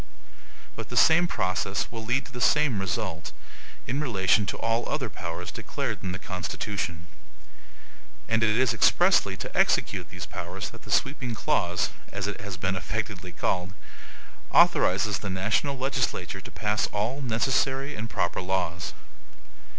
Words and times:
But 0.75 0.89
the 0.89 0.97
same 0.97 1.27
process 1.27 1.91
will 1.91 2.03
lead 2.03 2.25
to 2.25 2.31
the 2.31 2.41
same 2.41 2.79
result, 2.79 3.31
in 3.85 4.01
relation 4.01 4.47
to 4.47 4.57
all 4.57 4.89
other 4.89 5.11
powers 5.11 5.51
declared 5.51 6.01
in 6.01 6.11
the 6.11 6.17
Constitution. 6.17 7.05
And 8.27 8.41
it 8.41 8.57
is 8.59 8.73
EXPRESSLY 8.73 9.37
to 9.37 9.55
execute 9.55 10.09
these 10.09 10.25
powers 10.25 10.71
that 10.71 10.81
the 10.81 10.91
sweeping 10.91 11.35
clause, 11.35 11.91
as 12.11 12.25
it 12.25 12.41
has 12.41 12.57
been 12.57 12.75
affectedly 12.75 13.31
called, 13.31 13.73
authorizes 14.49 15.19
the 15.19 15.29
national 15.29 15.77
legislature 15.77 16.41
to 16.41 16.49
pass 16.49 16.87
all 16.87 17.21
NECESSARY 17.21 17.93
and 17.93 18.09
PROPER 18.09 18.41
laws. 18.41 18.93